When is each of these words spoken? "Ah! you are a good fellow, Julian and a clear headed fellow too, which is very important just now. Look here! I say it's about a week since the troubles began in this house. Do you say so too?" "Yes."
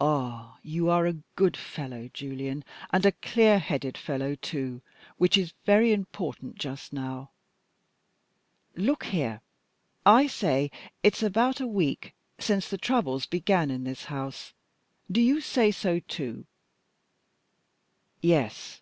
"Ah! 0.00 0.58
you 0.64 0.90
are 0.90 1.06
a 1.06 1.18
good 1.36 1.56
fellow, 1.56 2.10
Julian 2.12 2.64
and 2.90 3.06
a 3.06 3.12
clear 3.12 3.60
headed 3.60 3.96
fellow 3.96 4.34
too, 4.34 4.82
which 5.18 5.38
is 5.38 5.52
very 5.64 5.92
important 5.92 6.56
just 6.56 6.92
now. 6.92 7.30
Look 8.74 9.04
here! 9.04 9.40
I 10.04 10.26
say 10.26 10.72
it's 11.04 11.22
about 11.22 11.60
a 11.60 11.66
week 11.68 12.12
since 12.40 12.68
the 12.68 12.76
troubles 12.76 13.24
began 13.24 13.70
in 13.70 13.84
this 13.84 14.06
house. 14.06 14.52
Do 15.08 15.20
you 15.20 15.40
say 15.40 15.70
so 15.70 16.00
too?" 16.00 16.46
"Yes." 18.20 18.80